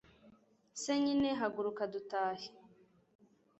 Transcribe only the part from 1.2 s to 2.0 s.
haguruka